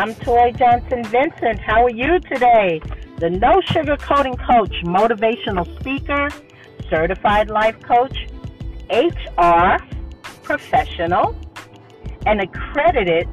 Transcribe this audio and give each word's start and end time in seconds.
I'm 0.00 0.14
Toy 0.14 0.50
Johnson 0.52 1.04
Vincent. 1.04 1.60
How 1.60 1.84
are 1.84 1.90
you 1.90 2.18
today? 2.20 2.80
The 3.18 3.28
No 3.28 3.60
Sugar 3.66 3.98
Coating 3.98 4.34
Coach, 4.34 4.72
motivational 4.84 5.66
speaker, 5.78 6.30
certified 6.88 7.50
life 7.50 7.78
coach, 7.82 8.16
HR 8.90 9.76
professional, 10.42 11.38
an 12.24 12.40
accredited 12.40 13.28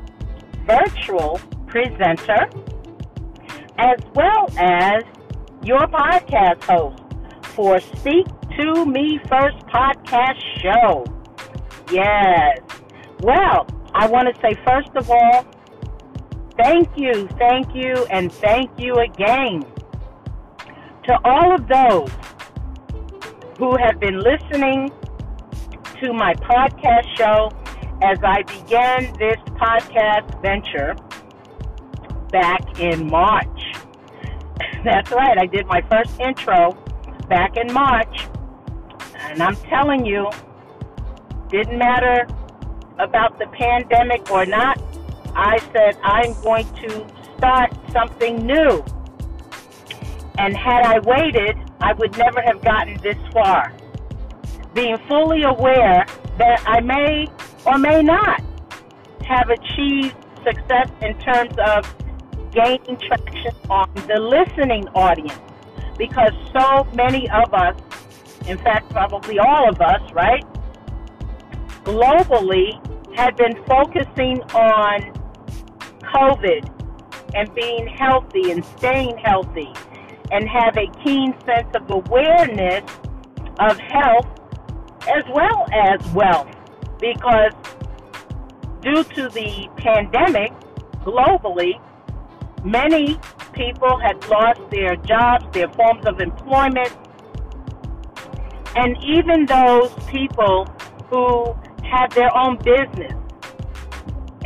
virtual 0.66 1.39
presenter, 1.68 2.50
as 3.77 3.99
well 4.13 4.49
as 4.57 5.04
your 5.63 5.88
podcast 5.88 6.61
host 6.65 7.02
for 7.43 7.79
Speak 7.79 8.27
to 8.57 8.86
Me 8.86 9.21
First 9.29 9.59
podcast 9.68 10.41
show. 10.61 11.05
Yes. 11.93 12.60
Well, 13.21 13.65
I 13.93 14.07
want 14.07 14.36
to 14.36 14.42
say, 14.42 14.54
first 14.65 14.89
of 14.96 15.10
all, 15.10 15.46
thank 16.57 16.89
you, 16.97 17.28
thank 17.38 17.74
you, 17.74 18.06
and 18.10 18.32
thank 18.32 18.70
you 18.78 18.96
again 18.96 19.65
to 21.04 21.18
all 21.24 21.56
of 21.56 21.68
those 21.68 22.11
who 23.57 23.75
have 23.78 24.00
been 24.00 24.20
listening 24.20 24.92
to 26.01 26.14
my 26.14 26.34
podcast 26.36 27.18
show 27.18 27.50
as 28.04 28.20
I 28.24 28.43
began 28.43 29.14
this 29.18 29.38
podcast 29.56 30.42
venture 30.42 30.96
back 32.31 32.80
in 32.80 33.08
March. 33.09 33.62
That's 34.84 35.12
right, 35.12 35.38
I 35.38 35.45
did 35.45 35.66
my 35.67 35.81
first 35.89 36.20
intro 36.20 36.73
back 37.28 37.58
in 37.58 37.73
March, 37.73 38.28
and 39.20 39.42
I'm 39.42 39.56
telling 39.56 40.06
you, 40.06 40.30
didn't 41.50 41.78
matter 41.78 42.28
about 43.00 43.39
the 43.39 43.48
pandemic 43.48 44.30
or 44.30 44.45
not, 44.45 44.78
I 45.38 45.60
said 45.72 46.00
I'm 46.02 46.34
going 46.42 46.66
to 46.82 47.08
start 47.38 47.72
something 47.94 48.38
new. 48.38 48.84
And 50.40 50.58
had 50.58 50.84
I 50.84 50.98
waited, 51.00 51.56
I 51.80 51.94
would 51.94 52.18
never 52.18 52.42
have 52.42 52.64
gotten 52.64 53.00
this 53.02 53.18
far. 53.32 53.72
Being 54.74 54.98
fully 55.08 55.44
aware 55.44 56.06
that 56.40 56.64
I 56.66 56.80
may 56.82 57.28
or 57.68 57.78
may 57.78 58.02
not 58.02 58.42
have 59.28 59.50
achieved 59.50 60.16
success 60.44 60.90
in 61.02 61.18
terms 61.20 61.54
of 61.68 61.96
gaining 62.52 62.98
traction 63.08 63.54
on 63.70 63.94
the 64.08 64.20
listening 64.20 64.88
audience. 64.96 65.40
Because 66.00 66.32
so 66.52 66.88
many 66.96 67.30
of 67.30 67.54
us, 67.54 67.76
in 68.48 68.58
fact, 68.58 68.90
probably 68.90 69.38
all 69.38 69.70
of 69.70 69.80
us, 69.82 70.02
right, 70.14 70.44
globally 71.84 72.74
had 73.16 73.36
been 73.36 73.56
focusing 73.66 74.42
on 74.54 75.17
COVID 76.18 77.36
and 77.36 77.54
being 77.54 77.88
healthy 77.88 78.52
and 78.52 78.66
staying 78.66 79.18
healthy 79.18 79.72
and 80.32 80.50
have 80.50 80.76
a 80.78 80.88
keen 81.04 81.34
sense 81.46 81.68
of 81.76 81.90
awareness 81.92 82.84
of 83.59 83.78
health 83.78 84.28
as 85.16 85.24
well 85.34 85.66
as 85.72 86.06
wealth. 86.14 86.50
Because 87.00 87.54
due 88.82 89.04
to 89.04 89.30
the 89.30 89.70
pandemic 89.78 90.52
globally, 91.04 91.80
many 92.64 93.20
people 93.54 94.00
had 94.00 94.28
lost 94.28 94.62
their 94.72 94.96
jobs, 94.96 95.46
their 95.54 95.70
forms 95.70 96.06
of 96.06 96.20
employment, 96.20 96.96
and 98.76 98.98
even 99.04 99.46
those 99.46 99.94
people 100.08 100.66
who 101.09 101.56
had 101.84 102.12
their 102.12 102.36
own 102.36 102.58
business 102.58 103.14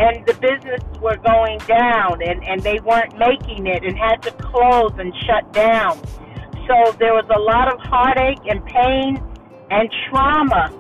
and 0.02 0.25
the 0.25 0.33
business 0.33 0.81
were 0.99 1.17
going 1.17 1.59
down 1.67 2.21
and, 2.23 2.44
and 2.47 2.61
they 2.61 2.80
weren't 2.80 3.16
making 3.19 3.67
it 3.67 3.83
and 3.83 3.95
had 3.95 4.17
to 4.23 4.31
close 4.31 4.91
and 4.97 5.13
shut 5.28 5.53
down. 5.53 5.95
So 6.67 6.95
there 6.97 7.13
was 7.13 7.25
a 7.29 7.39
lot 7.39 7.72
of 7.72 7.79
heartache 7.81 8.41
and 8.50 8.66
pain 8.66 9.22
and 9.69 9.94
trauma 10.09 10.75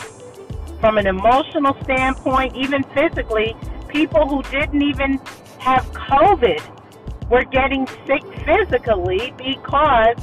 from 0.79 0.97
an 0.97 1.05
emotional 1.05 1.77
standpoint, 1.83 2.55
even 2.55 2.83
physically. 2.95 3.55
People 3.87 4.27
who 4.27 4.41
didn't 4.49 4.81
even 4.81 5.19
have 5.59 5.85
COVID 5.91 7.29
were 7.29 7.43
getting 7.43 7.85
sick 8.07 8.23
physically 8.43 9.33
because 9.37 10.17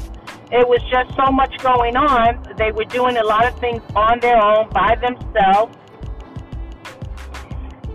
it 0.50 0.66
was 0.66 0.82
just 0.90 1.14
so 1.14 1.30
much 1.30 1.56
going 1.62 1.96
on. 1.96 2.42
They 2.56 2.72
were 2.72 2.84
doing 2.84 3.16
a 3.16 3.24
lot 3.24 3.46
of 3.46 3.56
things 3.60 3.82
on 3.94 4.18
their 4.18 4.42
own 4.42 4.70
by 4.70 4.96
themselves 4.96 5.77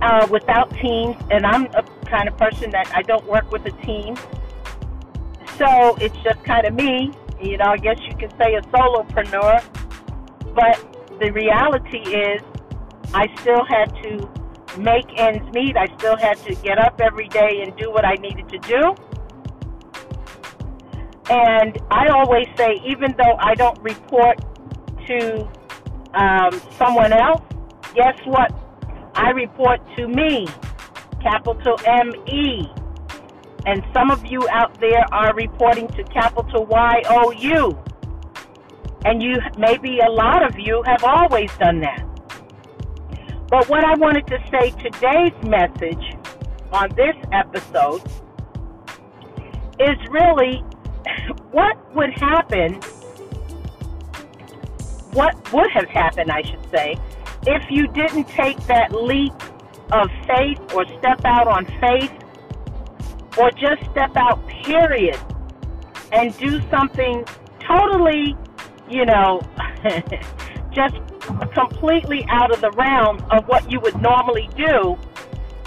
uh, 0.03 0.27
without 0.29 0.69
teams, 0.81 1.15
and 1.31 1.45
I'm 1.45 1.65
a 1.67 1.83
kind 2.05 2.27
of 2.27 2.37
person 2.37 2.71
that 2.71 2.91
I 2.93 3.01
don't 3.01 3.25
work 3.25 3.49
with 3.51 3.65
a 3.65 3.71
team. 3.85 4.15
So 5.57 5.95
it's 5.95 6.17
just 6.23 6.43
kind 6.43 6.67
of 6.67 6.73
me. 6.73 7.11
You 7.41 7.57
know, 7.57 7.65
I 7.65 7.77
guess 7.77 7.97
you 8.07 8.15
could 8.17 8.33
say 8.37 8.55
a 8.55 8.61
solopreneur. 8.63 9.63
But 10.53 11.19
the 11.19 11.31
reality 11.31 11.99
is, 11.99 12.41
I 13.13 13.27
still 13.39 13.63
had 13.63 13.95
to 14.03 14.29
make 14.77 15.05
ends 15.17 15.47
meet. 15.53 15.77
I 15.77 15.87
still 15.97 16.17
had 16.17 16.37
to 16.47 16.55
get 16.55 16.77
up 16.79 16.99
every 16.99 17.29
day 17.29 17.61
and 17.61 17.75
do 17.77 17.89
what 17.89 18.05
I 18.05 18.15
needed 18.15 18.49
to 18.49 18.59
do. 18.59 18.95
And 21.29 21.77
I 21.89 22.09
always 22.09 22.47
say, 22.57 22.81
even 22.85 23.15
though 23.17 23.35
I 23.39 23.55
don't 23.55 23.79
report 23.81 24.43
to 25.07 25.47
um, 26.13 26.61
someone 26.77 27.13
else, 27.13 27.41
guess 27.95 28.19
what? 28.25 28.51
I 29.15 29.29
report 29.31 29.79
to 29.97 30.07
me, 30.07 30.47
capital 31.21 31.77
M 31.85 32.13
E. 32.27 32.67
And 33.65 33.83
some 33.93 34.11
of 34.11 34.25
you 34.25 34.47
out 34.49 34.79
there 34.81 35.05
are 35.13 35.33
reporting 35.35 35.87
to 35.89 36.03
capital 36.05 36.65
Y 36.65 37.01
O 37.09 37.31
U. 37.31 37.77
And 39.05 39.21
you, 39.21 39.37
maybe 39.57 39.99
a 39.99 40.09
lot 40.09 40.43
of 40.43 40.57
you 40.57 40.83
have 40.85 41.03
always 41.03 41.51
done 41.57 41.79
that. 41.81 42.05
But 43.49 43.69
what 43.69 43.83
I 43.83 43.95
wanted 43.95 44.25
to 44.27 44.39
say 44.49 44.71
today's 44.71 45.33
message 45.43 46.17
on 46.71 46.89
this 46.95 47.15
episode 47.31 48.01
is 49.79 49.97
really 50.09 50.63
what 51.51 51.77
would 51.95 52.11
happen, 52.13 52.81
what 55.11 55.53
would 55.53 55.69
have 55.71 55.87
happened, 55.87 56.31
I 56.31 56.41
should 56.41 56.67
say, 56.71 56.95
if 57.45 57.63
you 57.69 57.87
didn't 57.87 58.27
take 58.29 58.59
that 58.67 58.91
leap 58.91 59.33
of 59.91 60.09
faith 60.27 60.59
or 60.73 60.85
step 60.99 61.23
out 61.25 61.47
on 61.47 61.65
faith 61.79 62.11
or 63.37 63.51
just 63.51 63.81
step 63.91 64.15
out, 64.15 64.45
period, 64.47 65.19
and 66.11 66.37
do 66.37 66.61
something 66.69 67.25
totally, 67.59 68.35
you 68.89 69.05
know, 69.05 69.41
just 70.73 70.95
completely 71.53 72.25
out 72.29 72.51
of 72.51 72.61
the 72.61 72.71
realm 72.71 73.23
of 73.31 73.47
what 73.47 73.69
you 73.71 73.79
would 73.79 73.99
normally 74.01 74.49
do 74.55 74.97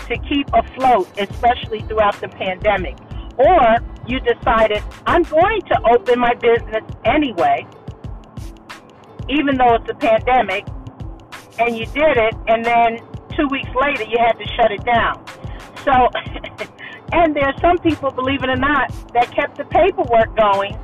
to 0.09 0.17
keep 0.29 0.49
afloat, 0.53 1.09
especially 1.19 1.81
throughout 1.83 2.19
the 2.21 2.29
pandemic. 2.29 2.97
Or 3.39 3.77
you 4.07 4.21
decided, 4.21 4.83
I'm 5.07 5.23
going 5.25 5.63
to 5.63 5.81
open 5.93 6.19
my 6.21 6.35
business 6.35 6.85
anyway, 7.05 7.67
even 9.29 9.57
though 9.57 9.75
it's 9.75 9.91
a 9.91 9.95
pandemic, 9.95 10.65
and 11.59 11.77
you 11.77 11.87
did 11.87 12.17
it, 12.17 12.35
and 12.49 12.65
then 12.65 12.99
two 13.37 13.47
weeks 13.49 13.71
later 13.81 14.05
you 14.05 14.19
had 14.19 14.33
to 14.33 14.47
shut 14.57 14.73
it 14.73 14.85
down. 14.85 15.25
So, 15.85 15.93
and 17.13 17.35
there 17.35 17.45
are 17.45 17.61
some 17.61 17.79
people, 17.79 18.11
believe 18.11 18.43
it 18.43 18.51
or 18.51 18.57
not, 18.57 18.93
that 19.15 19.31
kept 19.33 19.57
the 19.57 19.65
paperwork 19.65 20.37
going, 20.37 20.79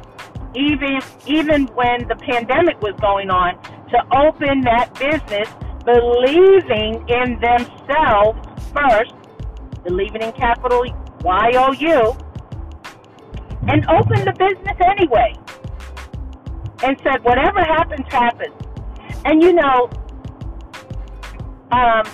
even 0.54 1.00
even 1.26 1.66
when 1.74 2.06
the 2.08 2.16
pandemic 2.16 2.80
was 2.80 2.94
going 3.00 3.30
on, 3.30 3.60
to 3.90 3.98
open 4.16 4.60
that 4.62 4.94
business, 4.94 5.48
believing 5.84 7.04
in 7.08 7.40
themselves 7.40 8.38
first, 8.72 9.14
believing 9.84 10.22
in 10.22 10.32
capital 10.32 10.84
Y 11.22 11.52
O 11.56 11.72
U, 11.72 12.16
and 13.68 13.86
open 13.88 14.24
the 14.24 14.32
business 14.38 14.76
anyway, 14.84 15.34
and 16.84 17.00
said 17.02 17.22
whatever 17.24 17.60
happens, 17.60 18.06
happens. 18.08 18.54
And 19.24 19.42
you 19.42 19.52
know, 19.52 19.88
um, 21.72 22.06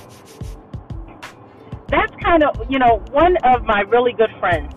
that's 1.88 2.14
kind 2.22 2.44
of, 2.44 2.70
you 2.70 2.78
know, 2.78 3.02
one 3.10 3.36
of 3.38 3.64
my 3.64 3.80
really 3.80 4.12
good 4.12 4.30
friends. 4.38 4.72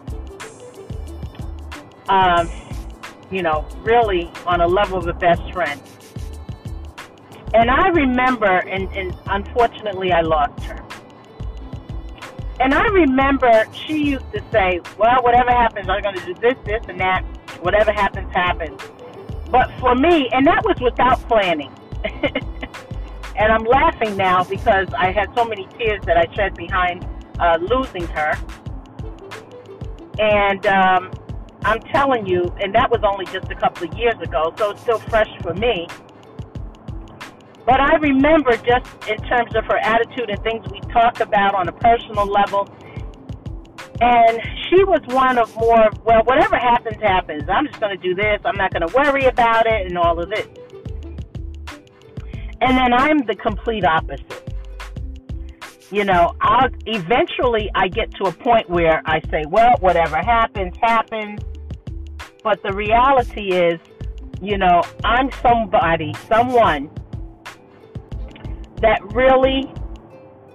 Um, 2.09 2.49
you 3.29 3.43
know, 3.43 3.65
really 3.83 4.29
on 4.45 4.59
a 4.59 4.67
level 4.67 4.97
of 4.97 5.07
a 5.07 5.13
best 5.13 5.41
friend. 5.53 5.81
And 7.53 7.69
I 7.69 7.89
remember, 7.89 8.45
and, 8.45 8.91
and 8.93 9.15
unfortunately, 9.27 10.11
I 10.11 10.21
lost 10.21 10.63
her. 10.63 10.83
And 12.59 12.73
I 12.73 12.87
remember 12.87 13.65
she 13.73 14.11
used 14.11 14.31
to 14.33 14.43
say, 14.51 14.79
well, 14.97 15.21
whatever 15.23 15.51
happens, 15.51 15.89
I'm 15.89 16.01
going 16.01 16.17
to 16.17 16.25
do 16.25 16.33
this, 16.35 16.55
this, 16.65 16.81
and 16.87 16.99
that. 16.99 17.23
Whatever 17.61 17.91
happens, 17.91 18.31
happens. 18.33 18.81
But 19.49 19.71
for 19.79 19.95
me, 19.95 20.29
and 20.31 20.47
that 20.47 20.63
was 20.63 20.79
without 20.79 21.19
planning. 21.27 21.71
And 23.35 23.51
I'm 23.51 23.63
laughing 23.63 24.17
now 24.17 24.43
because 24.43 24.87
I 24.97 25.11
had 25.11 25.33
so 25.35 25.45
many 25.45 25.67
tears 25.77 26.01
that 26.05 26.17
I 26.17 26.33
shed 26.35 26.55
behind 26.55 27.07
uh, 27.39 27.57
losing 27.61 28.07
her. 28.07 28.33
And 30.19 30.65
um, 30.67 31.11
I'm 31.63 31.79
telling 31.93 32.27
you, 32.27 32.53
and 32.59 32.73
that 32.75 32.91
was 32.91 33.01
only 33.03 33.25
just 33.25 33.49
a 33.51 33.55
couple 33.55 33.87
of 33.87 33.97
years 33.97 34.19
ago, 34.21 34.53
so 34.57 34.71
it's 34.71 34.81
still 34.81 34.99
fresh 34.99 35.29
for 35.41 35.53
me. 35.53 35.87
But 37.65 37.79
I 37.79 37.95
remember 37.97 38.57
just 38.57 38.89
in 39.07 39.17
terms 39.27 39.55
of 39.55 39.65
her 39.65 39.77
attitude 39.77 40.29
and 40.29 40.41
things 40.43 40.65
we 40.71 40.79
talk 40.91 41.19
about 41.19 41.53
on 41.53 41.67
a 41.67 41.71
personal 41.71 42.25
level. 42.25 42.67
And 44.01 44.41
she 44.67 44.83
was 44.83 45.01
one 45.07 45.37
of 45.37 45.55
more, 45.55 45.89
well, 46.03 46.23
whatever 46.23 46.57
happens, 46.57 46.99
happens. 47.01 47.43
I'm 47.47 47.67
just 47.67 47.79
going 47.79 47.95
to 47.95 48.01
do 48.01 48.15
this. 48.15 48.41
I'm 48.43 48.57
not 48.57 48.73
going 48.73 48.87
to 48.87 48.93
worry 48.95 49.25
about 49.25 49.67
it 49.67 49.85
and 49.85 49.97
all 49.97 50.19
of 50.19 50.29
this. 50.29 50.47
And 52.61 52.77
then 52.77 52.93
I'm 52.93 53.17
the 53.25 53.35
complete 53.35 53.83
opposite. 53.83 54.55
You 55.89 56.05
know, 56.05 56.33
I'll 56.39 56.69
eventually 56.85 57.69
I 57.75 57.87
get 57.87 58.11
to 58.15 58.25
a 58.25 58.31
point 58.31 58.69
where 58.69 59.01
I 59.05 59.19
say, 59.29 59.43
well, 59.49 59.75
whatever 59.79 60.17
happens, 60.17 60.73
happens. 60.81 61.41
But 62.43 62.63
the 62.63 62.73
reality 62.73 63.51
is, 63.51 63.79
you 64.41 64.57
know, 64.57 64.83
I'm 65.03 65.29
somebody, 65.41 66.13
someone 66.29 66.89
that 68.81 69.01
really 69.13 69.71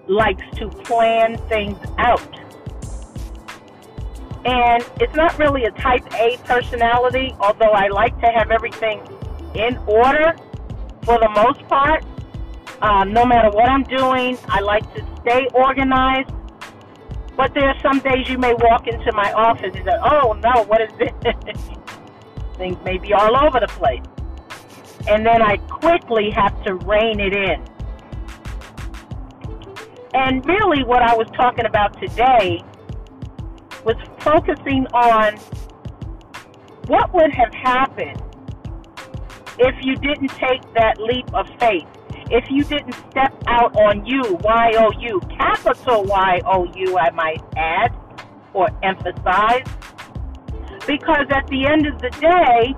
likes 0.08 0.43
to 0.56 0.69
plan 0.69 1.37
things 1.49 1.79
out. 1.99 2.35
And 4.44 4.85
it's 5.00 5.14
not 5.17 5.37
really 5.38 5.64
a 5.64 5.73
type 5.73 6.06
A 6.14 6.38
personality, 6.44 7.35
although 7.41 7.73
I 7.73 7.88
like 7.88 8.19
to 8.20 8.26
have 8.29 8.53
everything 8.53 9.00
in 9.55 9.76
order 9.87 10.37
for 11.06 11.19
the 11.19 11.31
most 11.31 11.67
part. 11.69 12.05
Um, 12.82 13.14
no 13.14 13.25
matter 13.25 13.49
what 13.49 13.70
I'm 13.70 13.85
doing, 13.85 14.37
I 14.49 14.61
like 14.61 14.85
to 14.94 15.06
stay 15.23 15.49
organized. 15.55 16.31
But 17.35 17.55
there 17.55 17.69
are 17.69 17.81
some 17.81 18.00
days 18.00 18.29
you 18.29 18.37
may 18.37 18.53
walk 18.53 18.87
into 18.87 19.11
my 19.12 19.32
office 19.32 19.73
and 19.75 19.85
say, 19.87 19.97
oh 20.05 20.35
no, 20.35 20.64
what 20.64 20.82
is 20.82 20.91
this? 20.99 21.12
Things 22.58 22.76
may 22.85 22.99
be 22.99 23.14
all 23.14 23.35
over 23.35 23.61
the 23.61 23.69
place. 23.69 24.03
And 25.08 25.25
then 25.25 25.41
I 25.41 25.56
quickly 25.56 26.31
have 26.31 26.62
to 26.64 26.75
rein 26.75 27.20
it 27.20 27.32
in 27.32 27.64
and 30.17 30.47
really, 30.47 30.82
what 30.82 31.03
I 31.03 31.14
was 31.14 31.29
talking 31.37 31.67
about 31.67 32.00
today 32.00 32.62
was 33.85 33.97
focusing 34.20 34.87
on 34.94 35.37
what 36.87 37.12
would 37.12 37.35
have 37.35 37.53
happened 37.53 38.23
if 39.58 39.75
you 39.85 39.97
didn't 39.97 40.29
take 40.29 40.62
that 40.75 41.00
leap 41.00 41.32
of 41.35 41.49
faith, 41.58 41.87
if 42.31 42.50
you 42.50 42.64
didn't 42.64 42.94
step 43.11 43.35
out 43.47 43.76
on 43.76 44.05
you, 44.05 44.23
Y 44.43 44.73
O 44.79 44.91
U, 44.99 45.20
capital 45.38 46.05
Y 46.05 46.41
O 46.44 46.64
U, 46.75 46.99
I 46.99 47.11
might 47.11 47.43
add 47.56 47.97
or 48.53 48.69
emphasize. 48.82 49.64
Because 50.87 51.26
at 51.31 51.47
the 51.49 51.67
end 51.67 51.87
of 51.87 52.00
the 52.00 52.11
day, 52.20 52.75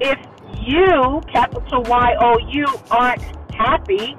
if 0.00 0.18
you, 0.60 1.20
capital 1.32 1.82
Y 1.82 2.16
O 2.20 2.38
U, 2.38 2.66
aren't 2.90 3.22
happy, 3.54 4.16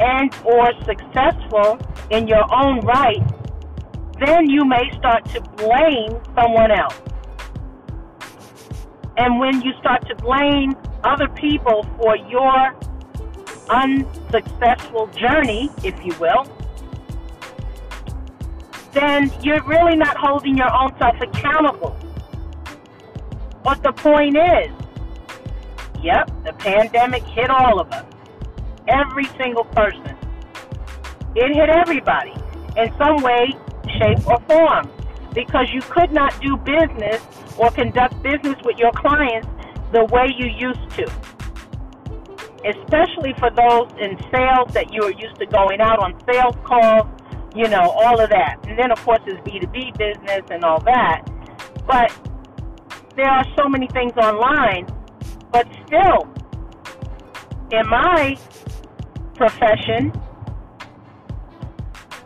and 0.00 0.34
or 0.44 0.70
successful 0.84 1.78
in 2.10 2.28
your 2.28 2.44
own 2.54 2.80
right, 2.80 3.22
then 4.24 4.48
you 4.48 4.64
may 4.64 4.90
start 4.96 5.24
to 5.26 5.40
blame 5.56 6.20
someone 6.34 6.70
else. 6.70 7.00
And 9.16 9.38
when 9.38 9.60
you 9.62 9.72
start 9.80 10.06
to 10.08 10.14
blame 10.16 10.74
other 11.04 11.28
people 11.28 11.86
for 11.96 12.16
your 12.16 12.74
unsuccessful 13.70 15.06
journey, 15.08 15.70
if 15.84 15.94
you 16.04 16.14
will, 16.18 16.44
then 18.92 19.30
you're 19.42 19.62
really 19.64 19.96
not 19.96 20.16
holding 20.16 20.56
your 20.56 20.72
own 20.72 20.96
self 20.98 21.20
accountable. 21.20 21.96
But 23.62 23.82
the 23.82 23.92
point 23.92 24.36
is, 24.36 24.70
yep, 26.02 26.30
the 26.44 26.52
pandemic 26.54 27.22
hit 27.24 27.50
all 27.50 27.80
of 27.80 27.90
us 27.92 28.06
every 28.88 29.26
single 29.36 29.64
person. 29.64 30.16
It 31.34 31.54
hit 31.54 31.68
everybody 31.68 32.32
in 32.76 32.92
some 32.96 33.22
way, 33.22 33.54
shape, 33.98 34.26
or 34.26 34.40
form 34.48 34.90
because 35.34 35.68
you 35.72 35.82
could 35.82 36.10
not 36.10 36.40
do 36.40 36.56
business 36.56 37.22
or 37.58 37.70
conduct 37.70 38.20
business 38.22 38.56
with 38.64 38.78
your 38.78 38.92
clients 38.92 39.48
the 39.92 40.04
way 40.06 40.26
you 40.36 40.46
used 40.46 40.90
to. 40.96 41.04
Especially 42.64 43.34
for 43.38 43.50
those 43.50 43.90
in 44.00 44.18
sales 44.30 44.72
that 44.74 44.92
you 44.92 45.02
are 45.02 45.12
used 45.12 45.36
to 45.36 45.46
going 45.46 45.80
out 45.80 45.98
on 45.98 46.18
sales 46.26 46.56
calls, 46.64 47.06
you 47.54 47.68
know, 47.68 47.90
all 47.90 48.20
of 48.20 48.30
that. 48.30 48.56
And 48.66 48.78
then, 48.78 48.90
of 48.90 49.02
course, 49.04 49.20
it's 49.26 49.40
B2B 49.48 49.96
business 49.96 50.42
and 50.50 50.64
all 50.64 50.80
that. 50.80 51.22
But 51.86 52.12
there 53.16 53.28
are 53.28 53.44
so 53.56 53.68
many 53.68 53.88
things 53.88 54.12
online, 54.16 54.86
but 55.52 55.66
still, 55.86 56.28
in 57.70 57.88
my 57.88 58.36
profession. 59.38 60.12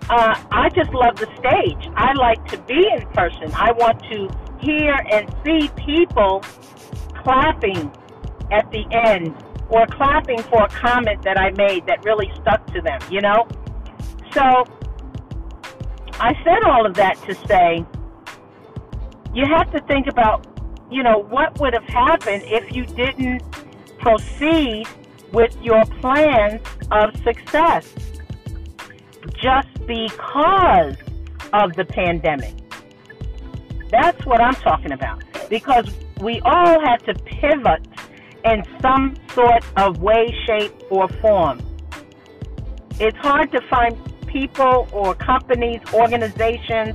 Uh, 0.08 0.34
I 0.50 0.68
just 0.70 0.92
love 0.92 1.16
the 1.16 1.28
stage. 1.38 1.90
I 1.94 2.12
like 2.14 2.44
to 2.48 2.58
be 2.62 2.88
in 2.96 3.06
person. 3.12 3.52
I 3.54 3.72
want 3.72 4.02
to 4.10 4.28
hear 4.60 4.94
and 5.10 5.32
see 5.44 5.70
people 5.76 6.42
clapping 7.22 7.90
at 8.50 8.70
the 8.70 8.84
end 8.90 9.34
or 9.68 9.86
clapping 9.86 10.42
for 10.42 10.64
a 10.64 10.68
comment 10.68 11.22
that 11.22 11.38
I 11.38 11.50
made 11.52 11.86
that 11.86 12.04
really 12.04 12.30
stuck 12.40 12.66
to 12.74 12.80
them, 12.80 13.00
you 13.10 13.20
know? 13.20 13.46
So 14.32 14.64
I 16.14 16.34
said 16.44 16.62
all 16.64 16.86
of 16.86 16.94
that 16.94 17.16
to 17.26 17.34
say 17.46 17.84
you 19.34 19.46
have 19.46 19.70
to 19.72 19.80
think 19.82 20.06
about, 20.08 20.46
you 20.90 21.02
know, 21.02 21.18
what 21.18 21.58
would 21.60 21.72
have 21.72 21.84
happened 21.84 22.42
if 22.46 22.74
you 22.74 22.84
didn't 22.84 23.42
proceed 23.98 24.86
with 25.32 25.56
your 25.62 25.84
plans 26.00 26.60
of 26.90 27.16
success 27.22 27.94
just 29.34 29.68
because 29.86 30.96
of 31.52 31.74
the 31.74 31.84
pandemic. 31.84 32.54
That's 33.90 34.24
what 34.26 34.40
I'm 34.40 34.54
talking 34.56 34.92
about. 34.92 35.22
Because 35.48 35.86
we 36.22 36.40
all 36.44 36.80
had 36.80 36.98
to 36.98 37.14
pivot 37.24 37.86
in 38.44 38.62
some 38.80 39.16
sort 39.34 39.64
of 39.76 40.00
way, 40.00 40.34
shape, 40.46 40.72
or 40.90 41.08
form. 41.20 41.60
It's 43.00 43.16
hard 43.18 43.50
to 43.52 43.60
find 43.68 43.96
people 44.26 44.88
or 44.92 45.14
companies, 45.14 45.80
organizations, 45.92 46.94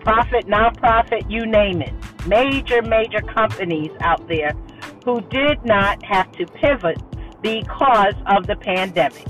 profit, 0.00 0.46
nonprofit, 0.46 1.30
you 1.30 1.46
name 1.46 1.82
it, 1.82 1.94
major, 2.26 2.82
major 2.82 3.20
companies 3.20 3.90
out 4.00 4.26
there 4.28 4.52
who 5.04 5.20
did 5.22 5.64
not 5.64 6.02
have 6.04 6.30
to 6.32 6.46
pivot 6.46 6.98
because 7.42 8.14
of 8.26 8.46
the 8.46 8.56
pandemic. 8.56 9.26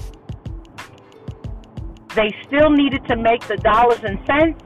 They 2.14 2.34
still 2.46 2.70
needed 2.70 3.04
to 3.06 3.16
make 3.16 3.46
the 3.46 3.56
dollars 3.56 4.00
and 4.02 4.18
cents, 4.26 4.64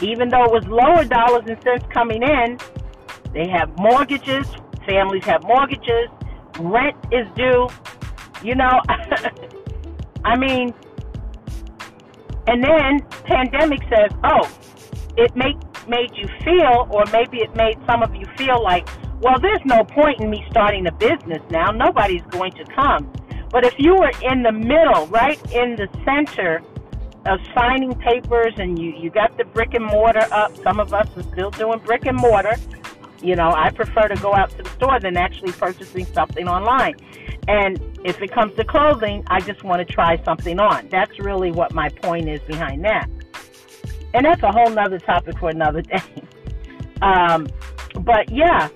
even 0.00 0.28
though 0.28 0.44
it 0.44 0.50
was 0.50 0.66
lower 0.66 1.04
dollars 1.04 1.44
and 1.46 1.62
cents 1.62 1.86
coming 1.92 2.22
in. 2.22 2.58
They 3.32 3.48
have 3.48 3.76
mortgages, 3.78 4.46
families 4.86 5.24
have 5.24 5.42
mortgages, 5.44 6.08
rent 6.58 6.96
is 7.10 7.26
due. 7.34 7.68
You 8.42 8.54
know, 8.54 8.80
I 10.24 10.36
mean, 10.36 10.74
and 12.46 12.62
then 12.62 13.00
pandemic 13.24 13.80
says, 13.88 14.10
oh, 14.24 14.50
it 15.16 15.34
make, 15.36 15.56
made 15.88 16.10
you 16.14 16.28
feel, 16.44 16.88
or 16.90 17.04
maybe 17.12 17.38
it 17.38 17.54
made 17.54 17.78
some 17.86 18.02
of 18.02 18.14
you 18.14 18.26
feel 18.36 18.62
like 18.62 18.88
well, 19.22 19.38
there's 19.38 19.64
no 19.64 19.84
point 19.84 20.20
in 20.20 20.30
me 20.30 20.44
starting 20.50 20.84
a 20.88 20.92
business 20.92 21.40
now. 21.48 21.70
Nobody's 21.70 22.22
going 22.30 22.50
to 22.52 22.64
come. 22.64 23.10
But 23.52 23.64
if 23.64 23.72
you 23.78 23.94
were 23.94 24.10
in 24.20 24.42
the 24.42 24.50
middle, 24.50 25.06
right 25.06 25.38
in 25.52 25.76
the 25.76 25.88
center 26.04 26.60
of 27.26 27.38
signing 27.54 27.94
papers 27.94 28.52
and 28.56 28.76
you, 28.76 28.92
you 28.98 29.10
got 29.10 29.36
the 29.38 29.44
brick 29.44 29.74
and 29.74 29.84
mortar 29.84 30.26
up, 30.32 30.56
some 30.64 30.80
of 30.80 30.92
us 30.92 31.06
are 31.16 31.22
still 31.22 31.52
doing 31.52 31.78
brick 31.78 32.06
and 32.06 32.16
mortar. 32.16 32.56
You 33.22 33.36
know, 33.36 33.52
I 33.52 33.70
prefer 33.70 34.08
to 34.08 34.20
go 34.20 34.34
out 34.34 34.50
to 34.56 34.62
the 34.62 34.70
store 34.70 34.98
than 34.98 35.16
actually 35.16 35.52
purchasing 35.52 36.06
something 36.06 36.48
online. 36.48 36.96
And 37.48 37.80
if 38.04 38.20
it 38.20 38.32
comes 38.32 38.54
to 38.56 38.64
clothing, 38.64 39.24
I 39.28 39.40
just 39.40 39.62
want 39.62 39.86
to 39.86 39.92
try 39.92 40.22
something 40.24 40.58
on. 40.58 40.88
That's 40.88 41.18
really 41.18 41.52
what 41.52 41.72
my 41.72 41.88
point 41.88 42.28
is 42.28 42.40
behind 42.42 42.84
that. 42.84 43.08
And 44.14 44.26
that's 44.26 44.42
a 44.42 44.50
whole 44.52 44.70
nother 44.70 44.98
topic 44.98 45.38
for 45.38 45.50
another 45.50 45.82
day. 45.82 46.22
Um, 47.00 47.48
but 48.00 48.30
yeah, 48.30 48.68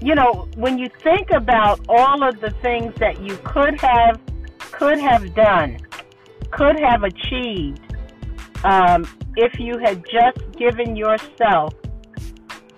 you 0.00 0.14
know, 0.14 0.48
when 0.56 0.78
you 0.78 0.88
think 1.02 1.30
about 1.30 1.80
all 1.88 2.22
of 2.22 2.40
the 2.40 2.50
things 2.62 2.94
that 3.00 3.20
you 3.22 3.36
could 3.44 3.80
have 3.80 4.20
could 4.58 4.98
have 4.98 5.34
done, 5.34 5.78
could 6.50 6.78
have 6.78 7.02
achieved, 7.02 7.80
um, 8.64 9.06
if 9.36 9.58
you 9.58 9.78
had 9.78 10.04
just 10.10 10.38
given 10.58 10.96
yourself 10.96 11.74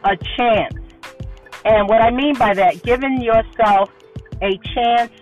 a 0.04 0.16
chance. 0.37 0.77
And 1.65 1.88
what 1.88 2.00
I 2.00 2.11
mean 2.11 2.35
by 2.35 2.55
that, 2.55 2.83
giving 2.83 3.21
yourself 3.21 3.91
a 4.43 4.59
chance 4.75 5.12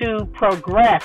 to 0.00 0.26
progress 0.32 1.04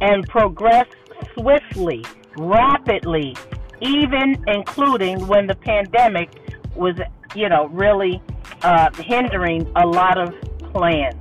and 0.00 0.26
progress 0.28 0.86
swiftly, 1.34 2.04
rapidly, 2.36 3.36
even 3.80 4.42
including 4.46 5.26
when 5.26 5.46
the 5.46 5.54
pandemic 5.54 6.30
was, 6.74 6.94
you 7.34 7.48
know, 7.48 7.66
really 7.68 8.22
uh, 8.62 8.90
hindering 8.94 9.70
a 9.76 9.86
lot 9.86 10.18
of 10.18 10.34
plans. 10.72 11.14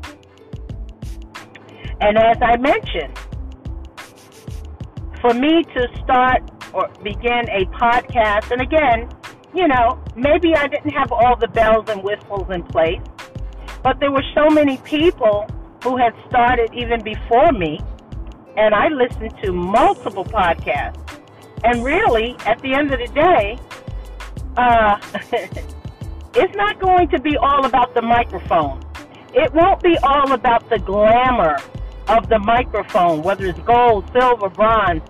And 1.99 2.17
as 2.17 2.37
I 2.41 2.57
mentioned, 2.57 3.17
for 5.21 5.33
me 5.33 5.63
to 5.63 5.87
start 6.03 6.43
or 6.73 6.89
begin 7.03 7.49
a 7.49 7.65
podcast, 7.65 8.51
and 8.51 8.61
again, 8.61 9.09
you 9.53 9.67
know, 9.67 9.99
maybe 10.15 10.55
I 10.55 10.67
didn't 10.67 10.91
have 10.91 11.11
all 11.11 11.35
the 11.35 11.47
bells 11.47 11.89
and 11.89 12.03
whistles 12.03 12.49
in 12.49 12.63
place, 12.63 13.01
but 13.83 13.99
there 13.99 14.11
were 14.11 14.23
so 14.35 14.49
many 14.49 14.77
people 14.77 15.47
who 15.83 15.97
had 15.97 16.13
started 16.27 16.73
even 16.73 17.03
before 17.03 17.51
me, 17.51 17.79
and 18.57 18.73
I 18.73 18.89
listened 18.89 19.33
to 19.43 19.51
multiple 19.51 20.25
podcasts. 20.25 21.03
And 21.63 21.83
really, 21.83 22.35
at 22.45 22.61
the 22.61 22.73
end 22.73 22.93
of 22.93 22.99
the 22.99 23.07
day, 23.13 23.57
uh, 24.57 24.99
it's 26.35 26.55
not 26.55 26.79
going 26.79 27.09
to 27.09 27.19
be 27.19 27.37
all 27.37 27.65
about 27.65 27.93
the 27.95 28.01
microphone. 28.01 28.83
It 29.33 29.53
won't 29.53 29.81
be 29.81 29.97
all 30.03 30.31
about 30.31 30.69
the 30.69 30.79
glamour 30.79 31.57
of 32.07 32.29
the 32.29 32.39
microphone, 32.39 33.21
whether 33.21 33.45
it's 33.45 33.59
gold, 33.59 34.09
silver, 34.11 34.49
bronze. 34.49 35.01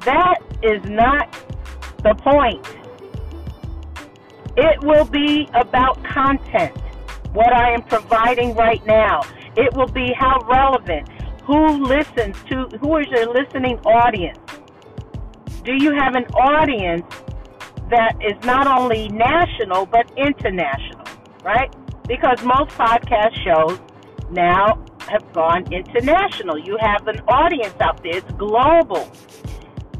That 0.00 0.38
is 0.62 0.82
not 0.84 1.32
the 2.02 2.14
point. 2.14 2.64
It 4.56 4.82
will 4.82 5.04
be 5.04 5.48
about 5.52 6.02
content, 6.02 6.74
what 7.34 7.52
I 7.52 7.72
am 7.72 7.82
providing 7.82 8.54
right 8.54 8.84
now. 8.86 9.20
It 9.54 9.74
will 9.74 9.88
be 9.88 10.14
how 10.18 10.40
relevant, 10.48 11.08
who 11.44 11.84
listens 11.84 12.36
to, 12.48 12.66
who 12.80 12.96
is 12.96 13.06
your 13.08 13.34
listening 13.34 13.78
audience. 13.80 14.38
Do 15.62 15.74
you 15.74 15.92
have 15.92 16.14
an 16.14 16.24
audience 16.34 17.04
that 17.90 18.16
is 18.22 18.42
not 18.46 18.66
only 18.66 19.08
national 19.08 19.84
but 19.84 20.10
international, 20.16 21.04
right? 21.44 21.74
Because 22.08 22.42
most 22.42 22.70
podcast 22.78 23.36
shows 23.44 23.78
now 24.30 24.82
have 25.08 25.30
gone 25.34 25.70
international. 25.70 26.58
You 26.58 26.78
have 26.80 27.06
an 27.08 27.20
audience 27.28 27.74
out 27.80 28.02
there, 28.02 28.16
it's 28.16 28.32
global. 28.32 29.10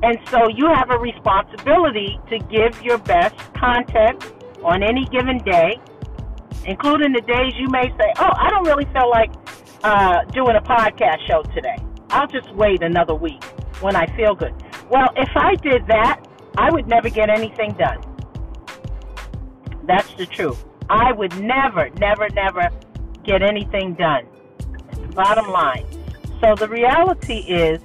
And 0.03 0.19
so 0.31 0.49
you 0.49 0.67
have 0.67 0.91
a 0.91 0.99
responsibility 0.99 2.19
to 2.31 2.39
give 2.39 2.81
your 2.83 2.99
best 2.99 3.37
content 3.55 4.25
on 4.63 4.83
any 4.83 5.05
given 5.07 5.39
day, 5.39 5.79
including 6.65 7.13
the 7.13 7.21
days 7.23 7.53
you 7.57 7.69
may 7.69 7.89
say, 7.99 8.13
Oh, 8.19 8.33
I 8.37 8.51
don't 8.51 8.67
really 8.67 8.87
feel 8.93 9.11
like 9.11 9.31
uh, 9.83 10.25
doing 10.33 10.57
a 10.57 10.61
podcast 10.61 11.27
show 11.27 11.43
today. 11.55 11.77
I'll 12.11 12.27
just 12.27 12.53
wait 12.55 12.83
another 12.83 13.15
week 13.15 13.43
when 13.81 13.97
I 13.97 14.07
feel 14.17 14.35
good. 14.35 14.55
Well, 14.91 15.09
if 15.17 15.31
I 15.35 15.55
did 15.57 15.87
that, 15.89 16.25
I 16.57 16.71
would 16.71 16.87
never 16.87 17.09
get 17.11 17.29
anything 17.29 17.73
done. 17.73 18.01
That's 19.85 20.13
the 20.15 20.27
truth. 20.27 20.65
I 20.89 21.13
would 21.13 21.37
never, 21.41 21.91
never, 21.91 22.29
never 22.31 22.71
get 23.25 23.43
anything 23.43 23.95
done. 23.95 24.27
Bottom 25.15 25.51
line. 25.51 25.87
So 26.41 26.55
the 26.55 26.69
reality 26.69 27.39
is, 27.41 27.81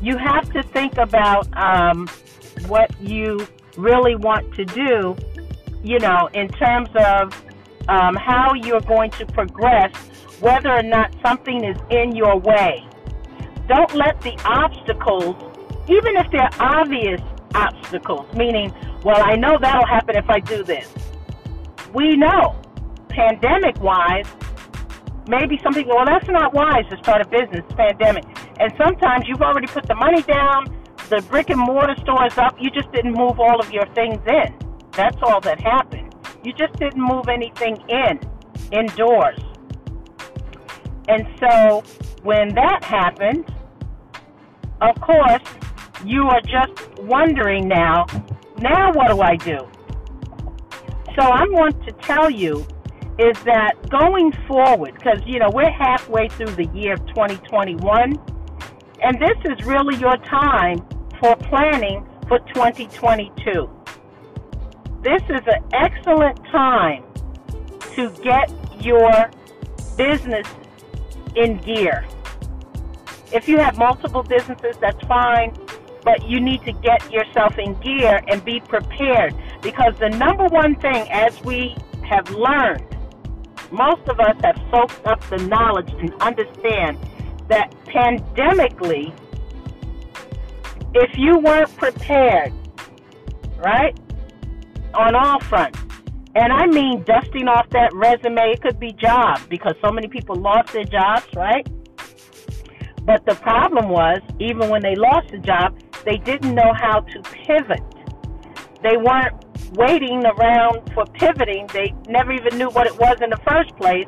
you 0.00 0.16
have 0.16 0.50
to 0.52 0.62
think 0.62 0.96
about 0.96 1.46
um, 1.56 2.08
what 2.66 2.90
you 3.00 3.46
really 3.76 4.16
want 4.16 4.52
to 4.54 4.64
do, 4.64 5.16
you 5.82 5.98
know, 5.98 6.28
in 6.34 6.48
terms 6.48 6.88
of 6.94 7.32
um, 7.88 8.14
how 8.14 8.54
you're 8.54 8.80
going 8.80 9.10
to 9.12 9.26
progress, 9.26 9.94
whether 10.40 10.70
or 10.70 10.82
not 10.82 11.14
something 11.24 11.64
is 11.64 11.76
in 11.90 12.14
your 12.14 12.38
way. 12.38 12.86
Don't 13.68 13.94
let 13.94 14.20
the 14.22 14.36
obstacles, 14.44 15.36
even 15.88 16.16
if 16.16 16.30
they're 16.30 16.50
obvious 16.58 17.20
obstacles, 17.54 18.32
meaning, 18.34 18.72
well, 19.04 19.22
I 19.22 19.36
know 19.36 19.58
that'll 19.60 19.86
happen 19.86 20.16
if 20.16 20.28
I 20.28 20.40
do 20.40 20.62
this. 20.62 20.92
We 21.92 22.16
know, 22.16 22.60
pandemic 23.08 23.80
wise, 23.80 24.26
maybe 25.28 25.60
some 25.62 25.74
people, 25.74 25.94
well, 25.96 26.06
that's 26.06 26.28
not 26.28 26.54
wise 26.54 26.84
to 26.90 26.96
start 26.98 27.20
a 27.20 27.28
business, 27.28 27.64
pandemic. 27.76 28.24
And 28.58 28.72
sometimes 28.76 29.28
you've 29.28 29.42
already 29.42 29.66
put 29.66 29.86
the 29.86 29.94
money 29.94 30.22
down, 30.22 30.74
the 31.08 31.20
brick 31.28 31.50
and 31.50 31.60
mortar 31.60 31.96
store 32.00 32.26
is 32.26 32.36
up, 32.38 32.56
you 32.60 32.70
just 32.70 32.90
didn't 32.92 33.12
move 33.12 33.38
all 33.38 33.60
of 33.60 33.70
your 33.72 33.86
things 33.94 34.20
in. 34.26 34.61
That's 34.92 35.16
all 35.22 35.40
that 35.40 35.60
happened. 35.60 36.14
You 36.44 36.52
just 36.52 36.74
didn't 36.74 37.00
move 37.00 37.28
anything 37.28 37.82
in, 37.88 38.20
indoors. 38.70 39.38
And 41.08 41.26
so 41.40 41.82
when 42.22 42.54
that 42.54 42.84
happened, 42.84 43.52
of 44.80 45.00
course, 45.00 45.42
you 46.04 46.24
are 46.28 46.40
just 46.40 46.98
wondering 47.00 47.68
now, 47.68 48.06
now 48.58 48.92
what 48.92 49.08
do 49.08 49.20
I 49.20 49.36
do? 49.36 49.58
So 51.18 51.26
I 51.26 51.44
want 51.48 51.84
to 51.86 51.92
tell 51.92 52.30
you 52.30 52.66
is 53.18 53.36
that 53.44 53.72
going 53.90 54.32
forward, 54.48 54.94
because, 54.94 55.20
you 55.26 55.38
know, 55.38 55.50
we're 55.52 55.70
halfway 55.70 56.28
through 56.28 56.54
the 56.54 56.66
year 56.74 56.94
of 56.94 57.06
2021, 57.08 58.18
and 59.02 59.20
this 59.20 59.36
is 59.44 59.66
really 59.66 59.96
your 59.96 60.16
time 60.16 60.78
for 61.20 61.36
planning 61.36 62.06
for 62.26 62.38
2022. 62.54 63.68
This 65.02 65.22
is 65.22 65.40
an 65.48 65.64
excellent 65.72 66.44
time 66.44 67.02
to 67.96 68.08
get 68.22 68.52
your 68.80 69.30
business 69.96 70.46
in 71.34 71.58
gear. 71.58 72.04
If 73.32 73.48
you 73.48 73.58
have 73.58 73.76
multiple 73.76 74.22
businesses, 74.22 74.76
that's 74.80 75.04
fine, 75.06 75.56
but 76.04 76.28
you 76.28 76.40
need 76.40 76.62
to 76.66 76.72
get 76.72 77.10
yourself 77.10 77.58
in 77.58 77.74
gear 77.80 78.22
and 78.28 78.44
be 78.44 78.60
prepared 78.60 79.34
because 79.60 79.92
the 79.98 80.10
number 80.10 80.46
one 80.46 80.76
thing, 80.76 81.10
as 81.10 81.42
we 81.42 81.76
have 82.04 82.30
learned, 82.30 82.86
most 83.72 84.06
of 84.08 84.20
us 84.20 84.36
have 84.44 84.60
soaked 84.70 85.04
up 85.04 85.20
the 85.30 85.38
knowledge 85.48 85.90
and 85.98 86.14
understand 86.20 86.96
that 87.48 87.74
pandemically, 87.86 89.12
if 90.94 91.10
you 91.18 91.38
weren't 91.38 91.74
prepared, 91.76 92.52
right, 93.56 93.98
on 94.94 95.14
all 95.14 95.40
fronts, 95.40 95.78
and 96.34 96.52
I 96.52 96.66
mean 96.66 97.02
dusting 97.04 97.48
off 97.48 97.68
that 97.70 97.92
resume, 97.94 98.52
it 98.52 98.62
could 98.62 98.80
be 98.80 98.92
jobs 98.92 99.44
because 99.46 99.74
so 99.84 99.90
many 99.90 100.08
people 100.08 100.36
lost 100.36 100.72
their 100.72 100.84
jobs, 100.84 101.26
right? 101.34 101.66
But 103.04 103.26
the 103.26 103.34
problem 103.36 103.88
was, 103.88 104.20
even 104.38 104.68
when 104.68 104.82
they 104.82 104.94
lost 104.94 105.28
the 105.30 105.38
job, 105.38 105.78
they 106.04 106.18
didn't 106.18 106.54
know 106.54 106.72
how 106.72 107.00
to 107.00 107.22
pivot. 107.22 107.82
They 108.82 108.96
weren't 108.96 109.34
waiting 109.74 110.24
around 110.24 110.92
for 110.94 111.04
pivoting. 111.06 111.66
They 111.72 111.94
never 112.08 112.32
even 112.32 112.58
knew 112.58 112.68
what 112.70 112.86
it 112.86 112.96
was 112.98 113.18
in 113.22 113.30
the 113.30 113.40
first 113.48 113.74
place. 113.76 114.06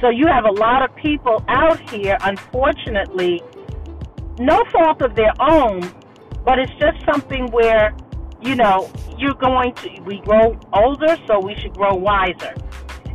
So 0.00 0.10
you 0.10 0.26
have 0.26 0.44
a 0.44 0.50
lot 0.50 0.82
of 0.82 0.94
people 0.96 1.44
out 1.48 1.80
here, 1.90 2.18
unfortunately, 2.20 3.42
no 4.38 4.62
fault 4.72 5.00
of 5.02 5.14
their 5.14 5.32
own, 5.40 5.80
but 6.44 6.58
it's 6.58 6.72
just 6.78 7.02
something 7.04 7.46
where, 7.50 7.94
you 8.44 8.54
know, 8.54 8.90
you're 9.18 9.34
going 9.34 9.74
to, 9.76 10.00
we 10.02 10.20
grow 10.20 10.58
older, 10.72 11.16
so 11.26 11.40
we 11.40 11.54
should 11.56 11.74
grow 11.74 11.94
wiser. 11.94 12.54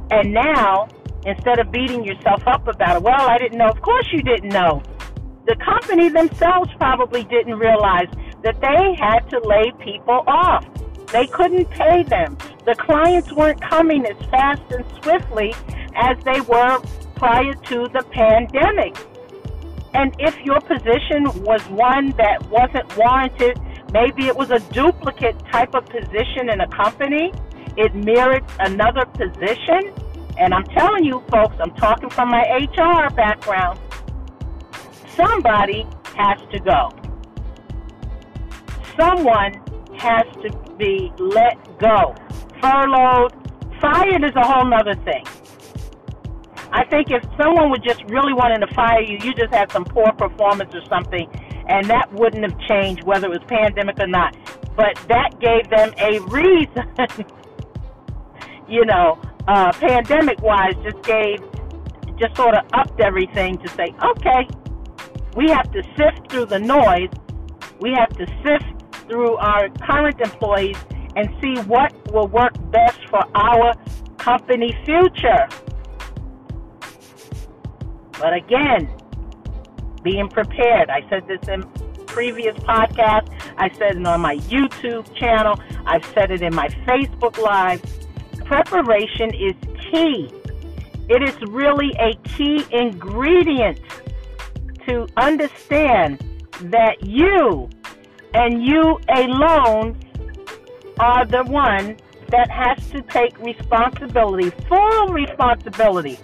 And 0.10 0.34
now, 0.34 0.88
instead 1.26 1.60
of 1.60 1.72
beating 1.72 2.04
yourself 2.04 2.42
up 2.48 2.68
about 2.68 2.98
it, 2.98 3.04
well, 3.04 3.30
I 3.30 3.38
didn't 3.38 3.60
know. 3.60 3.68
Of 3.68 3.82
course 3.82 4.08
you 4.12 4.24
didn't 4.24 4.50
know. 4.50 4.82
The 5.46 5.56
company 5.56 6.10
themselves 6.10 6.70
probably 6.78 7.24
didn't 7.26 7.60
realize 7.60 8.08
that 8.44 8.60
they 8.60 8.96
had 9.00 9.20
to 9.30 9.40
lay 9.48 9.72
people 9.80 10.24
off. 10.28 10.66
They 11.12 11.28
couldn't 11.28 11.70
pay 11.72 12.04
them. 12.04 12.38
The 12.66 12.76
clients 12.76 13.32
weren't 13.34 13.62
coming 13.62 14.06
as 14.06 14.18
fast 14.30 14.62
and 14.72 14.86
swiftly 15.04 15.54
as 15.96 16.18
they 16.24 16.42
were 16.42 16.80
prior 17.16 17.54
to 17.54 17.88
the 17.94 18.04
pandemic. 18.12 18.96
And 19.94 20.16
if 20.20 20.40
your 20.46 20.62
position 20.62 21.26
was 21.44 21.62
one 21.70 22.12
that 22.18 22.48
wasn't 22.50 22.96
warranted, 22.96 23.60
maybe 23.92 24.28
it 24.28 24.36
was 24.36 24.52
a 24.52 24.60
duplicate 24.72 25.38
type 25.52 25.74
of 25.74 25.86
position 25.86 26.50
in 26.50 26.62
a 26.62 26.68
company, 26.68 27.32
it 27.78 27.94
merits 27.96 28.54
another 28.60 29.06
position. 29.06 29.94
And 30.38 30.54
I'm 30.54 30.66
telling 30.66 31.04
you, 31.04 31.24
folks, 31.30 31.56
I'm 31.60 31.74
talking 31.76 32.10
from 32.10 32.30
my 32.30 32.42
HR 32.42 33.14
background. 33.14 33.80
Somebody 35.16 35.86
has 36.16 36.40
to 36.52 36.60
go. 36.60 36.92
Someone 38.98 39.54
has 39.98 40.26
to 40.44 40.50
be 40.78 41.12
let 41.20 41.56
go. 41.80 42.16
Furloughed, 42.62 43.34
fired 43.82 44.24
is 44.24 44.36
a 44.36 44.46
whole 44.46 44.66
nother 44.66 44.96
thing. 44.96 45.26
I 46.72 46.86
think 46.86 47.10
if 47.10 47.24
someone 47.38 47.70
would 47.72 47.84
just 47.84 48.04
really 48.06 48.34
wanting 48.34 48.62
to 48.62 48.74
fire 48.74 49.02
you, 49.02 49.18
you 49.22 49.34
just 49.34 49.54
had 49.54 49.72
some 49.72 49.86
poor 49.86 50.12
performance 50.14 50.74
or 50.76 50.84
something, 50.88 51.28
and 51.70 51.88
that 51.88 52.12
wouldn't 52.12 52.44
have 52.44 52.60
changed 52.68 53.04
whether 53.04 53.28
it 53.28 53.30
was 53.30 53.48
pandemic 53.48 54.00
or 54.00 54.08
not. 54.08 54.36
But 54.76 54.96
that 55.08 55.40
gave 55.40 55.70
them 55.70 55.94
a 56.00 56.20
reason, 56.32 56.84
you 58.68 58.84
know, 58.86 59.22
uh, 59.48 59.72
pandemic 59.74 60.42
wise, 60.42 60.74
just 60.84 61.02
gave, 61.04 61.40
just 62.18 62.36
sort 62.36 62.56
of 62.56 62.66
upped 62.74 63.00
everything 63.00 63.58
to 63.60 63.68
say, 63.70 63.94
okay, 64.04 64.48
we 65.36 65.50
have 65.50 65.72
to 65.72 65.84
sift 65.96 66.32
through 66.32 66.48
the 66.48 66.60
noise. 66.60 67.10
We 67.80 67.94
have 67.94 68.10
to 68.18 68.26
sift 68.44 69.08
through 69.08 69.38
our 69.38 69.70
current 69.82 70.20
employees 70.20 70.78
and 71.16 71.30
see 71.42 71.62
what 71.62 71.94
will 72.12 72.28
work 72.28 72.54
best 72.72 73.00
for 73.10 73.24
our 73.36 73.74
company 74.18 74.76
future. 74.86 75.48
But 78.20 78.34
again, 78.34 78.99
being 80.04 80.30
prepared. 80.30 80.90
I 80.90 81.08
said 81.10 81.28
this 81.28 81.48
in 81.48 81.64
previous 82.06 82.56
podcast. 82.58 83.30
I 83.58 83.70
said 83.70 83.98
it 83.98 84.06
on 84.06 84.22
my 84.22 84.38
YouTube 84.38 85.14
channel. 85.16 85.60
I've 85.86 86.06
said 86.14 86.32
it 86.32 86.42
in 86.42 86.54
my 86.54 86.68
Facebook 86.88 87.38
Live. 87.38 87.82
Preparation 88.46 89.34
is 89.34 89.54
key. 89.92 90.32
It 91.08 91.24
is 91.24 91.38
really 91.50 91.92
a 92.00 92.16
key 92.28 92.66
ingredient 92.72 93.80
to 94.88 95.08
understand 95.18 96.24
that 96.62 97.04
you 97.04 97.70
and 98.34 98.64
you 98.66 99.00
alone 99.10 100.00
are 101.00 101.26
the 101.26 101.44
one 101.46 101.98
that 102.30 102.50
has 102.52 102.90
to 102.92 103.02
take 103.04 103.38
responsibility, 103.40 104.52
full 104.68 105.08
responsibility, 105.08 106.20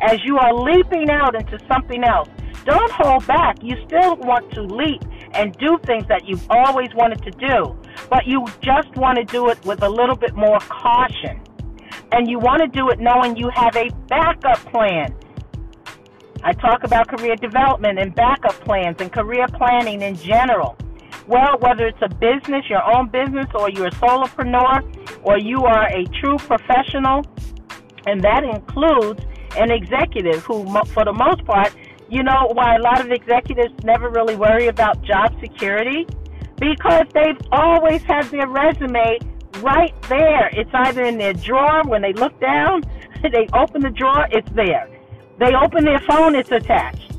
as 0.00 0.18
you 0.24 0.36
are 0.36 0.54
leaping 0.54 1.10
out 1.10 1.34
into 1.34 1.58
something 1.66 2.04
else. 2.04 2.28
Don't 2.64 2.92
hold 2.92 3.26
back. 3.26 3.62
You 3.62 3.76
still 3.86 4.16
want 4.16 4.50
to 4.52 4.62
leap 4.62 5.02
and 5.34 5.52
do 5.58 5.78
things 5.84 6.06
that 6.08 6.26
you've 6.26 6.46
always 6.50 6.88
wanted 6.94 7.22
to 7.22 7.30
do, 7.30 7.76
but 8.08 8.26
you 8.26 8.46
just 8.60 8.94
want 8.96 9.18
to 9.18 9.24
do 9.24 9.48
it 9.48 9.64
with 9.64 9.82
a 9.82 9.88
little 9.88 10.16
bit 10.16 10.34
more 10.34 10.58
caution. 10.60 11.40
And 12.12 12.28
you 12.28 12.38
want 12.38 12.60
to 12.60 12.68
do 12.68 12.90
it 12.90 13.00
knowing 13.00 13.36
you 13.36 13.48
have 13.54 13.74
a 13.76 13.88
backup 14.08 14.58
plan. 14.70 15.14
I 16.44 16.52
talk 16.52 16.84
about 16.84 17.08
career 17.08 17.36
development 17.36 17.98
and 17.98 18.14
backup 18.14 18.54
plans 18.64 18.96
and 19.00 19.12
career 19.12 19.46
planning 19.48 20.02
in 20.02 20.16
general. 20.16 20.76
Well, 21.26 21.56
whether 21.60 21.86
it's 21.86 22.02
a 22.02 22.08
business, 22.08 22.68
your 22.68 22.82
own 22.84 23.08
business, 23.08 23.46
or 23.54 23.70
you're 23.70 23.86
a 23.86 23.92
solopreneur, 23.92 25.22
or 25.22 25.38
you 25.38 25.64
are 25.64 25.86
a 25.86 26.04
true 26.20 26.36
professional, 26.36 27.24
and 28.06 28.22
that 28.22 28.42
includes 28.42 29.24
an 29.56 29.70
executive 29.70 30.44
who, 30.44 30.64
for 30.86 31.04
the 31.04 31.12
most 31.12 31.44
part, 31.44 31.72
you 32.12 32.22
know 32.22 32.50
why 32.52 32.76
a 32.76 32.78
lot 32.78 33.00
of 33.00 33.10
executives 33.10 33.72
never 33.84 34.10
really 34.10 34.36
worry 34.36 34.66
about 34.66 35.00
job 35.02 35.34
security? 35.40 36.06
Because 36.58 37.06
they've 37.14 37.40
always 37.50 38.02
had 38.02 38.26
their 38.26 38.46
resume 38.46 39.18
right 39.60 39.94
there. 40.10 40.50
It's 40.52 40.70
either 40.74 41.04
in 41.04 41.16
their 41.16 41.32
drawer 41.32 41.82
when 41.86 42.02
they 42.02 42.12
look 42.12 42.38
down, 42.38 42.82
they 43.22 43.46
open 43.54 43.80
the 43.80 43.88
drawer, 43.88 44.28
it's 44.30 44.50
there. 44.52 44.90
They 45.38 45.54
open 45.54 45.86
their 45.86 46.00
phone, 46.00 46.34
it's 46.34 46.50
attached. 46.50 47.12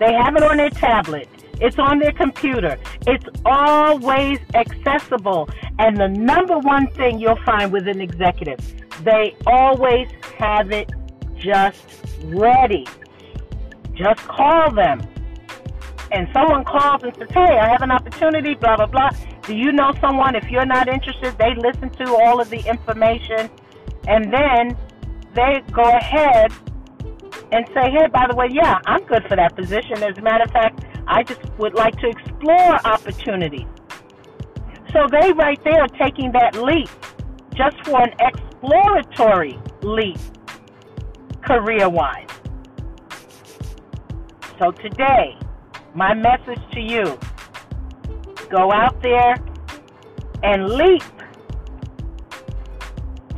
They 0.00 0.12
have 0.12 0.34
it 0.34 0.42
on 0.42 0.56
their 0.56 0.70
tablet. 0.70 1.28
It's 1.60 1.78
on 1.78 2.00
their 2.00 2.10
computer. 2.10 2.76
It's 3.06 3.24
always 3.44 4.40
accessible. 4.54 5.48
And 5.78 5.96
the 5.96 6.08
number 6.08 6.58
one 6.58 6.88
thing 6.94 7.20
you'll 7.20 7.38
find 7.44 7.72
with 7.72 7.86
an 7.86 8.00
executive, 8.00 8.58
they 9.04 9.36
always 9.46 10.08
have 10.38 10.72
it 10.72 10.90
just 11.36 11.84
ready. 12.24 12.86
Just 13.94 14.20
call 14.28 14.72
them. 14.72 15.00
And 16.10 16.28
someone 16.32 16.64
calls 16.64 17.02
and 17.02 17.14
says, 17.16 17.28
Hey, 17.30 17.58
I 17.58 17.68
have 17.68 17.82
an 17.82 17.90
opportunity, 17.90 18.54
blah, 18.54 18.76
blah, 18.76 18.86
blah. 18.86 19.10
Do 19.42 19.54
you 19.54 19.72
know 19.72 19.92
someone? 20.00 20.34
If 20.36 20.50
you're 20.50 20.66
not 20.66 20.88
interested, 20.88 21.36
they 21.38 21.54
listen 21.54 21.90
to 21.90 22.14
all 22.14 22.40
of 22.40 22.50
the 22.50 22.60
information 22.68 23.50
and 24.06 24.32
then 24.32 24.76
they 25.34 25.62
go 25.72 25.82
ahead 25.82 26.52
and 27.50 27.66
say, 27.74 27.90
Hey, 27.90 28.08
by 28.12 28.26
the 28.28 28.36
way, 28.36 28.48
yeah, 28.50 28.80
I'm 28.86 29.04
good 29.04 29.24
for 29.28 29.36
that 29.36 29.56
position. 29.56 30.02
As 30.02 30.18
a 30.18 30.22
matter 30.22 30.44
of 30.44 30.50
fact, 30.50 30.84
I 31.06 31.22
just 31.22 31.40
would 31.58 31.74
like 31.74 31.98
to 32.00 32.08
explore 32.08 32.86
opportunities. 32.86 33.66
So 34.92 35.06
they 35.10 35.32
right 35.32 35.62
there 35.64 35.80
are 35.80 35.88
taking 35.88 36.32
that 36.32 36.54
leap 36.54 36.90
just 37.54 37.76
for 37.84 38.02
an 38.02 38.14
exploratory 38.20 39.58
leap 39.82 40.18
career 41.42 41.88
wise. 41.88 42.28
So 44.62 44.70
today, 44.70 45.36
my 45.92 46.14
message 46.14 46.60
to 46.70 46.80
you 46.80 47.18
go 48.48 48.70
out 48.70 49.02
there 49.02 49.34
and 50.44 50.68
leap. 50.68 51.02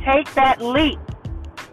Take 0.05 0.31
that 0.35 0.61
leap. 0.61 0.99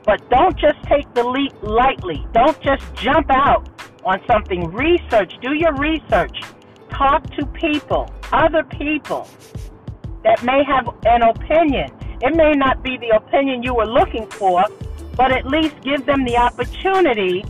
But 0.06 0.26
don't 0.30 0.56
just 0.56 0.82
take 0.84 1.12
the 1.12 1.22
leap 1.22 1.52
lightly. 1.62 2.26
Don't 2.32 2.58
just 2.62 2.82
jump 2.94 3.26
out 3.28 3.68
on 4.06 4.22
something. 4.26 4.72
Research. 4.72 5.34
Do 5.42 5.52
your 5.52 5.74
research. 5.74 6.40
Talk 6.88 7.22
to 7.36 7.44
people, 7.48 8.10
other 8.32 8.64
people 8.64 9.28
that 10.24 10.42
may 10.42 10.64
have 10.64 10.88
an 11.04 11.24
opinion. 11.24 11.90
It 12.22 12.34
may 12.34 12.52
not 12.52 12.82
be 12.82 12.96
the 12.96 13.16
opinion 13.16 13.62
you 13.62 13.74
were 13.74 13.84
looking 13.84 14.26
for, 14.28 14.64
but 15.14 15.30
at 15.30 15.46
least 15.46 15.74
give 15.82 16.06
them 16.06 16.24
the 16.24 16.38
opportunity 16.38 17.44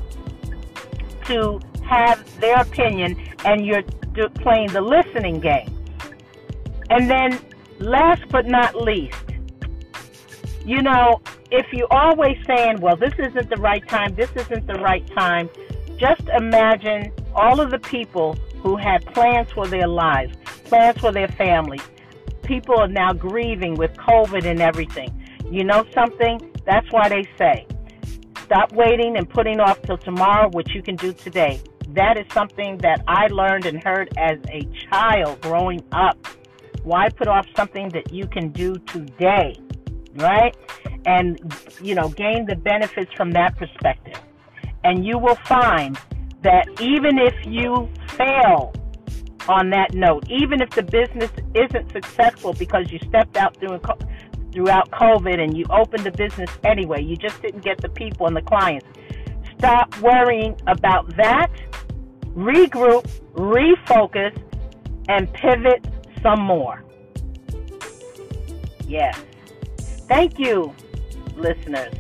to 1.27 1.61
have 1.85 2.41
their 2.41 2.61
opinion 2.61 3.21
and 3.45 3.67
you're 3.67 3.83
playing 4.41 4.69
the 4.73 4.81
listening 4.81 5.41
game. 5.41 5.69
And 6.91 7.11
then, 7.11 7.39
last 7.79 8.23
but 8.31 8.47
not 8.47 8.75
least, 8.75 9.17
you 10.65 10.83
know, 10.83 11.21
if 11.51 11.67
you're 11.73 11.93
always 11.93 12.37
saying, 12.47 12.81
well, 12.81 12.97
this 12.97 13.15
isn't 13.19 13.51
the 13.51 13.57
right 13.57 13.87
time, 13.89 14.15
this 14.15 14.31
isn't 14.37 14.67
the 14.67 14.75
right 14.75 15.07
time, 15.17 15.49
just 15.97 16.23
imagine 16.37 17.13
all 17.35 17.61
of 17.61 17.71
the 17.71 17.79
people 17.79 18.35
who 18.63 18.77
had 18.77 19.05
plans 19.07 19.51
for 19.53 19.67
their 19.67 19.89
lives, 19.89 20.37
plans 20.65 20.99
for 20.99 21.13
their 21.13 21.29
families. 21.29 21.83
People 22.43 22.79
are 22.79 22.89
now 22.89 23.13
grieving 23.13 23.75
with 23.75 23.93
COVID 23.95 24.45
and 24.45 24.61
everything. 24.61 25.11
You 25.51 25.65
know 25.65 25.85
something? 25.95 26.53
That's 26.65 26.87
why 26.91 27.09
they 27.09 27.29
say, 27.37 27.67
stop 28.45 28.73
waiting 28.73 29.17
and 29.17 29.29
putting 29.29 29.61
off 29.61 29.81
till 29.83 29.99
tomorrow 29.99 30.49
what 30.51 30.69
you 30.71 30.83
can 30.83 30.97
do 30.97 31.13
today 31.13 31.61
that 31.95 32.19
is 32.19 32.27
something 32.33 32.79
that 32.79 33.03
I 33.07 33.27
learned 33.29 33.67
and 33.67 33.83
heard 33.83 34.13
as 34.17 34.39
a 34.51 34.63
child 34.91 35.41
growing 35.41 35.83
up. 35.93 36.27
Why 36.85 37.09
put 37.09 37.29
off 37.29 37.47
something 37.57 37.89
that 37.91 38.13
you 38.13 38.27
can 38.27 38.51
do 38.51 38.75
today, 38.87 39.57
right? 40.15 40.57
And, 41.07 41.39
you 41.81 41.95
know, 41.95 42.09
gain 42.09 42.47
the 42.47 42.57
benefits 42.57 43.13
from 43.15 43.33
that 43.33 43.57
perspective. 43.57 44.21
And 44.85 45.05
you 45.05 45.19
will 45.19 45.39
find 45.47 45.99
that 46.43 46.69
even 46.81 47.19
if 47.19 47.35
you 47.47 47.89
fail 48.17 48.73
on 49.49 49.71
that 49.71 49.95
note, 49.95 50.25
even 50.29 50.61
if 50.61 50.71
the 50.71 50.83
business 50.83 51.31
isn't 51.55 51.93
successful 51.93 52.53
because 52.53 52.91
you 52.91 52.99
stepped 53.09 53.37
out 53.37 53.57
through, 53.59 53.81
throughout 54.53 54.91
COVID 54.91 55.41
and 55.41 55.57
you 55.57 55.65
opened 55.71 56.05
the 56.05 56.11
business 56.11 56.51
anyway, 56.65 57.03
you 57.03 57.17
just 57.17 57.41
didn't 57.43 57.63
get 57.63 57.81
the 57.81 57.89
people 57.89 58.27
and 58.27 58.37
the 58.37 58.43
clients. 58.43 58.87
Stop 59.63 59.97
worrying 60.01 60.61
about 60.67 61.17
that 61.17 61.49
regroup, 62.35 63.07
refocus, 63.35 64.37
and 65.09 65.33
pivot 65.35 65.87
some 66.21 66.41
more. 66.41 66.83
Yes. 68.89 69.17
Thank 70.09 70.41
you, 70.41 70.75
listeners, 71.37 71.95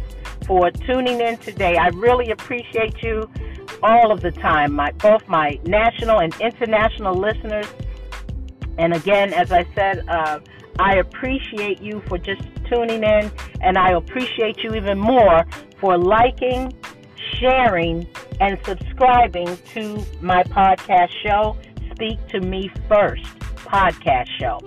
for 0.44 0.72
tuning 0.72 1.20
in 1.20 1.36
today. 1.36 1.76
I 1.76 1.90
really 1.90 2.32
appreciate 2.32 3.00
you 3.00 3.30
all 3.80 4.10
of 4.10 4.22
the 4.22 4.32
time, 4.32 4.72
my, 4.72 4.90
both 4.98 5.28
my 5.28 5.60
national 5.64 6.18
and 6.18 6.34
international 6.40 7.14
listeners. 7.14 7.66
And 8.76 8.92
again, 8.92 9.32
as 9.34 9.52
I 9.52 9.64
said, 9.76 10.04
uh, 10.08 10.40
I 10.80 10.96
appreciate 10.96 11.80
you 11.80 12.02
for 12.08 12.18
just 12.18 12.42
tuning 12.68 13.04
in, 13.04 13.30
and 13.60 13.78
I 13.78 13.92
appreciate 13.92 14.64
you 14.64 14.74
even 14.74 14.98
more 14.98 15.46
for 15.78 15.96
liking, 15.96 16.72
sharing, 17.38 18.06
and 18.40 18.58
subscribing 18.64 19.56
to 19.74 20.04
my 20.20 20.42
podcast 20.44 21.10
show, 21.24 21.56
Speak 21.92 22.18
to 22.28 22.40
Me 22.40 22.70
First 22.88 23.24
podcast 23.56 24.28
show. 24.40 24.58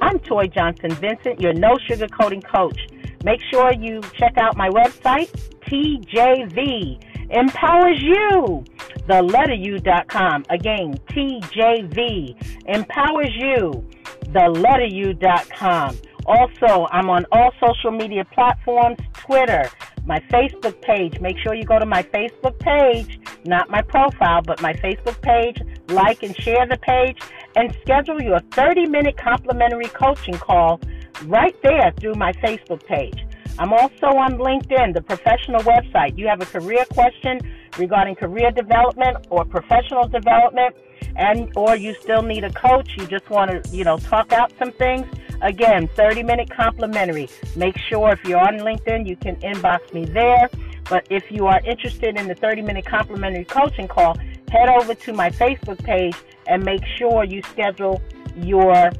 I'm 0.00 0.18
Toy 0.20 0.46
Johnson 0.46 0.90
Vincent, 0.92 1.40
your 1.40 1.52
no 1.52 1.76
sugarcoating 1.88 2.44
coach. 2.44 2.78
Make 3.24 3.40
sure 3.50 3.72
you 3.72 4.00
check 4.16 4.38
out 4.38 4.56
my 4.56 4.68
website, 4.68 5.28
TJV 5.66 7.02
empowers 7.30 8.00
you. 8.02 8.64
The 9.06 9.22
letter 9.22 9.54
U.com. 9.54 10.44
Again, 10.50 10.94
TJV 11.10 12.36
empowers 12.66 13.34
you. 13.34 13.88
The 14.32 14.48
letter 14.48 14.86
U.com. 14.86 15.98
Also, 16.26 16.86
I'm 16.90 17.08
on 17.08 17.24
all 17.32 17.52
social 17.58 17.90
media 17.90 18.24
platforms 18.24 18.98
Twitter, 19.14 19.70
my 20.08 20.18
Facebook 20.32 20.80
page. 20.80 21.20
Make 21.20 21.36
sure 21.38 21.54
you 21.54 21.64
go 21.64 21.78
to 21.78 21.86
my 21.86 22.02
Facebook 22.02 22.58
page, 22.58 23.20
not 23.44 23.70
my 23.70 23.82
profile, 23.82 24.40
but 24.42 24.60
my 24.62 24.72
Facebook 24.72 25.20
page. 25.20 25.60
Like 25.88 26.22
and 26.22 26.34
share 26.36 26.66
the 26.66 26.78
page 26.78 27.18
and 27.54 27.76
schedule 27.82 28.20
your 28.20 28.40
30 28.52 28.86
minute 28.86 29.16
complimentary 29.16 29.88
coaching 29.88 30.34
call 30.34 30.80
right 31.24 31.54
there 31.62 31.92
through 32.00 32.14
my 32.14 32.32
Facebook 32.32 32.84
page. 32.86 33.24
I'm 33.58 33.72
also 33.72 34.06
on 34.06 34.38
LinkedIn, 34.38 34.94
the 34.94 35.02
professional 35.02 35.60
website. 35.62 36.16
You 36.16 36.28
have 36.28 36.40
a 36.40 36.46
career 36.46 36.84
question 36.92 37.40
regarding 37.76 38.14
career 38.14 38.52
development 38.52 39.26
or 39.30 39.44
professional 39.44 40.06
development, 40.06 40.76
and 41.16 41.50
or 41.56 41.74
you 41.74 41.94
still 42.00 42.22
need 42.22 42.44
a 42.44 42.52
coach, 42.52 42.88
you 42.96 43.06
just 43.06 43.28
want 43.30 43.50
to, 43.50 43.76
you 43.76 43.82
know, 43.82 43.98
talk 43.98 44.32
out 44.32 44.52
some 44.60 44.70
things, 44.72 45.06
again, 45.42 45.88
30 45.96 46.22
minute 46.22 46.50
complimentary. 46.50 47.28
Make 47.56 47.76
sure 47.78 48.12
if 48.12 48.24
you're 48.24 48.38
on 48.38 48.58
LinkedIn, 48.58 49.08
you 49.08 49.16
can 49.16 49.34
inbox 49.36 49.92
me 49.92 50.04
there. 50.04 50.48
But 50.88 51.06
if 51.10 51.30
you 51.30 51.46
are 51.46 51.60
interested 51.66 52.16
in 52.16 52.28
the 52.28 52.34
30 52.36 52.62
minute 52.62 52.86
complimentary 52.86 53.44
coaching 53.44 53.88
call, 53.88 54.16
head 54.50 54.68
over 54.68 54.94
to 54.94 55.12
my 55.12 55.30
Facebook 55.30 55.82
page 55.84 56.16
and 56.46 56.64
make 56.64 56.82
sure 56.96 57.24
you 57.24 57.42
schedule 57.42 58.00
your 58.36 58.90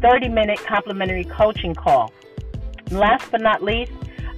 30 0.00 0.30
minute 0.30 0.58
complimentary 0.66 1.24
coaching 1.24 1.74
call. 1.74 2.12
Last 2.90 3.30
but 3.30 3.40
not 3.40 3.62
least, 3.62 3.92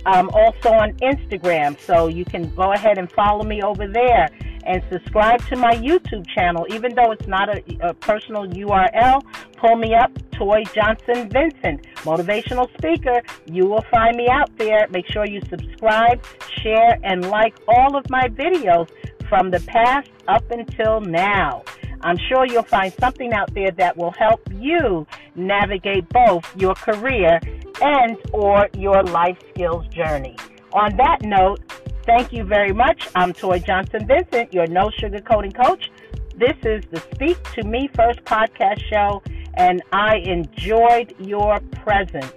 I'm 0.07 0.31
also 0.31 0.71
on 0.71 0.93
Instagram, 0.95 1.79
so 1.79 2.09
you 2.09 2.25
can 2.25 2.55
go 2.55 2.73
ahead 2.73 2.99
and 2.99 3.11
follow 3.13 3.45
me 3.45 3.63
over 3.63 3.87
there 3.87 4.29
and 4.65 4.83
subscribe 4.91 5.45
to 5.49 5.57
my 5.57 5.75
YouTube 5.75 6.27
channel. 6.29 6.67
Even 6.71 6.95
though 6.95 7.13
it's 7.13 7.27
not 7.27 7.49
a, 7.49 7.63
a 7.83 7.95
personal 7.95 8.47
URL, 8.47 9.23
pull 9.57 9.77
me 9.77 9.95
up, 9.95 10.11
Toy 10.33 10.63
Johnson 10.75 11.29
Vincent, 11.29 11.87
motivational 11.99 12.69
speaker. 12.79 13.23
You 13.47 13.67
will 13.67 13.85
find 13.91 14.17
me 14.17 14.29
out 14.29 14.51
there. 14.57 14.87
Make 14.91 15.07
sure 15.07 15.27
you 15.27 15.41
subscribe, 15.49 16.25
share, 16.63 16.99
and 17.03 17.29
like 17.29 17.55
all 17.69 17.97
of 17.97 18.09
my 18.11 18.29
videos 18.29 18.89
from 19.29 19.51
the 19.51 19.61
past 19.61 20.11
up 20.29 20.51
until 20.51 21.01
now. 21.01 21.63
I'm 22.03 22.17
sure 22.17 22.47
you'll 22.47 22.63
find 22.63 22.93
something 22.95 23.33
out 23.35 23.53
there 23.53 23.71
that 23.73 23.97
will 23.97 24.13
help 24.13 24.41
you 24.55 25.07
navigate 25.35 26.09
both 26.09 26.45
your 26.57 26.75
career 26.75 27.41
and 27.81 28.17
or 28.33 28.69
your 28.77 29.03
life 29.05 29.39
skills 29.51 29.87
journey. 29.89 30.37
On 30.73 30.97
that 30.97 31.23
note, 31.23 31.61
thank 32.05 32.33
you 32.33 32.45
very 32.45 32.73
much. 32.73 33.09
I'm 33.15 33.33
Toy 33.33 33.59
Johnson 33.59 34.07
Vincent, 34.07 34.53
your 34.53 34.67
no 34.67 34.91
sugarcoating 34.91 35.55
coach. 35.55 35.91
This 36.37 36.57
is 36.63 36.85
the 36.91 37.01
Speak 37.15 37.43
to 37.55 37.65
Me 37.65 37.89
First 37.95 38.25
podcast 38.25 38.83
show, 38.89 39.23
and 39.55 39.83
I 39.93 40.17
enjoyed 40.19 41.15
your 41.19 41.61
presence. 41.83 42.33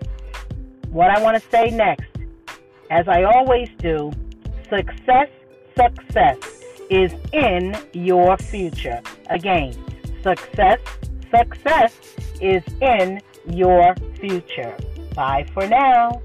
What 0.90 1.10
I 1.10 1.22
want 1.22 1.42
to 1.42 1.50
say 1.50 1.70
next, 1.70 2.10
as 2.90 3.08
I 3.08 3.24
always 3.24 3.70
do, 3.78 4.12
success, 4.70 5.30
success 5.78 6.38
is 6.90 7.14
in 7.32 7.76
your 7.94 8.38
future. 8.38 9.02
Again, 9.30 9.74
success, 10.22 10.80
success 11.32 11.98
is 12.42 12.64
in 12.82 13.22
your 13.48 13.96
future. 14.20 14.76
Bye 15.14 15.46
for 15.54 15.68
now. 15.68 16.22